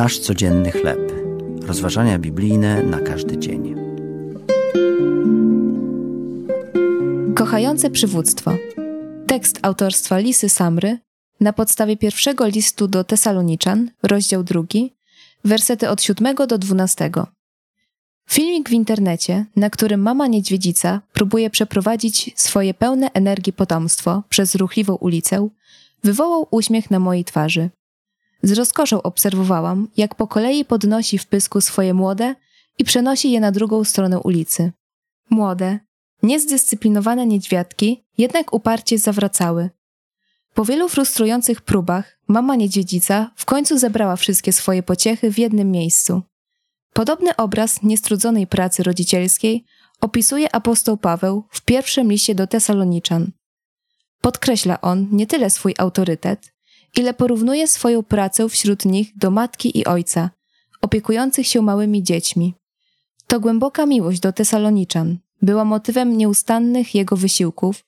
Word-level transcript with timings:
Nasz 0.00 0.18
codzienny 0.18 0.70
chleb. 0.70 1.12
Rozważania 1.62 2.18
biblijne 2.18 2.82
na 2.82 3.00
każdy 3.00 3.38
dzień. 3.38 3.74
Kochające 7.34 7.90
przywództwo. 7.90 8.52
Tekst 9.26 9.58
autorstwa 9.62 10.18
Lisy 10.18 10.48
Samry 10.48 10.98
na 11.40 11.52
podstawie 11.52 11.96
pierwszego 11.96 12.46
listu 12.46 12.88
do 12.88 13.04
Tesaloniczan, 13.04 13.90
rozdział 14.02 14.44
drugi, 14.44 14.94
wersety 15.44 15.88
od 15.88 16.02
7 16.02 16.36
do 16.48 16.58
12. 16.58 17.10
Filmik 18.30 18.68
w 18.68 18.72
internecie, 18.72 19.46
na 19.56 19.70
którym 19.70 20.02
mama 20.02 20.26
niedźwiedzica 20.26 21.00
próbuje 21.12 21.50
przeprowadzić 21.50 22.30
swoje 22.36 22.74
pełne 22.74 23.10
energii 23.12 23.52
potomstwo 23.52 24.22
przez 24.28 24.54
ruchliwą 24.54 24.94
ulicę, 24.94 25.48
wywołał 26.04 26.46
uśmiech 26.50 26.90
na 26.90 26.98
mojej 26.98 27.24
twarzy. 27.24 27.70
Z 28.42 28.52
rozkoszą 28.52 29.02
obserwowałam, 29.02 29.88
jak 29.96 30.14
po 30.14 30.26
kolei 30.26 30.64
podnosi 30.64 31.18
w 31.18 31.26
pysku 31.26 31.60
swoje 31.60 31.94
młode 31.94 32.34
i 32.78 32.84
przenosi 32.84 33.30
je 33.32 33.40
na 33.40 33.52
drugą 33.52 33.84
stronę 33.84 34.20
ulicy. 34.20 34.72
Młode, 35.30 35.78
niezdyscyplinowane 36.22 37.26
niedźwiadki 37.26 38.04
jednak 38.18 38.52
uparcie 38.52 38.98
zawracały. 38.98 39.70
Po 40.54 40.64
wielu 40.64 40.88
frustrujących 40.88 41.60
próbach 41.60 42.18
mama 42.28 42.56
niedźwiedzica 42.56 43.30
w 43.36 43.44
końcu 43.44 43.78
zebrała 43.78 44.16
wszystkie 44.16 44.52
swoje 44.52 44.82
pociechy 44.82 45.32
w 45.32 45.38
jednym 45.38 45.70
miejscu. 45.70 46.22
Podobny 46.92 47.36
obraz 47.36 47.82
niestrudzonej 47.82 48.46
pracy 48.46 48.82
rodzicielskiej 48.82 49.64
opisuje 50.00 50.54
apostoł 50.54 50.96
Paweł 50.96 51.44
w 51.50 51.62
pierwszym 51.62 52.10
liście 52.10 52.34
do 52.34 52.46
Tesaloniczan. 52.46 53.30
Podkreśla 54.20 54.80
on 54.80 55.08
nie 55.12 55.26
tyle 55.26 55.50
swój 55.50 55.74
autorytet, 55.78 56.52
ile 56.96 57.14
porównuje 57.14 57.68
swoją 57.68 58.02
pracę 58.02 58.48
wśród 58.48 58.84
nich 58.84 59.12
do 59.16 59.30
matki 59.30 59.78
i 59.78 59.84
ojca, 59.84 60.30
opiekujących 60.80 61.46
się 61.46 61.62
małymi 61.62 62.02
dziećmi. 62.02 62.54
To 63.26 63.40
głęboka 63.40 63.86
miłość 63.86 64.20
do 64.20 64.32
Tesaloniczan 64.32 65.18
była 65.42 65.64
motywem 65.64 66.16
nieustannych 66.16 66.94
jego 66.94 67.16
wysiłków, 67.16 67.84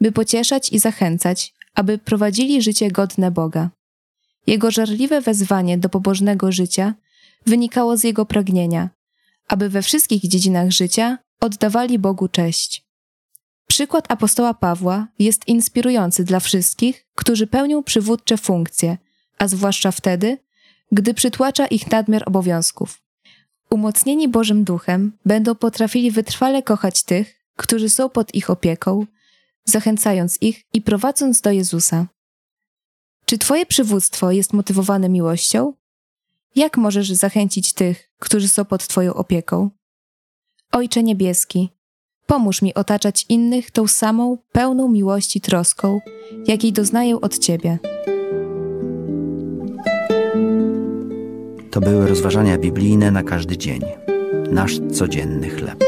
by 0.00 0.12
pocieszać 0.12 0.72
i 0.72 0.78
zachęcać, 0.78 1.54
aby 1.74 1.98
prowadzili 1.98 2.62
życie 2.62 2.90
godne 2.90 3.30
Boga. 3.30 3.70
Jego 4.46 4.70
żarliwe 4.70 5.20
wezwanie 5.20 5.78
do 5.78 5.88
pobożnego 5.88 6.52
życia 6.52 6.94
wynikało 7.46 7.96
z 7.96 8.04
jego 8.04 8.26
pragnienia, 8.26 8.90
aby 9.48 9.68
we 9.68 9.82
wszystkich 9.82 10.22
dziedzinach 10.22 10.70
życia 10.70 11.18
oddawali 11.40 11.98
Bogu 11.98 12.28
cześć. 12.28 12.89
Przykład 13.70 14.12
apostoła 14.12 14.54
Pawła 14.54 15.08
jest 15.18 15.48
inspirujący 15.48 16.24
dla 16.24 16.40
wszystkich, 16.40 17.06
którzy 17.14 17.46
pełnią 17.46 17.82
przywódcze 17.82 18.36
funkcje, 18.36 18.98
a 19.38 19.48
zwłaszcza 19.48 19.90
wtedy, 19.90 20.38
gdy 20.92 21.14
przytłacza 21.14 21.66
ich 21.66 21.90
nadmiar 21.90 22.22
obowiązków. 22.26 23.02
Umocnieni 23.70 24.28
Bożym 24.28 24.64
Duchem 24.64 25.12
będą 25.24 25.54
potrafili 25.54 26.10
wytrwale 26.10 26.62
kochać 26.62 27.02
tych, 27.02 27.34
którzy 27.56 27.90
są 27.90 28.08
pod 28.08 28.34
ich 28.34 28.50
opieką, 28.50 29.06
zachęcając 29.64 30.42
ich 30.42 30.64
i 30.72 30.82
prowadząc 30.82 31.40
do 31.40 31.50
Jezusa. 31.50 32.06
Czy 33.24 33.38
Twoje 33.38 33.66
przywództwo 33.66 34.30
jest 34.30 34.52
motywowane 34.52 35.08
miłością? 35.08 35.72
Jak 36.54 36.76
możesz 36.76 37.12
zachęcić 37.12 37.72
tych, 37.72 38.10
którzy 38.18 38.48
są 38.48 38.64
pod 38.64 38.86
Twoją 38.86 39.14
opieką? 39.14 39.70
Ojcze 40.72 41.02
Niebieski, 41.02 41.79
pomóż 42.30 42.62
mi 42.62 42.74
otaczać 42.74 43.26
innych 43.28 43.70
tą 43.70 43.86
samą, 43.86 44.38
pełną 44.52 44.88
miłości 44.88 45.40
troską, 45.40 46.00
jakiej 46.46 46.72
doznaję 46.72 47.20
od 47.20 47.38
Ciebie. 47.38 47.78
To 51.70 51.80
były 51.80 52.06
rozważania 52.08 52.58
biblijne 52.58 53.10
na 53.10 53.22
każdy 53.22 53.58
dzień. 53.58 53.80
Nasz 54.50 54.78
codzienny 54.92 55.50
chleb. 55.50 55.84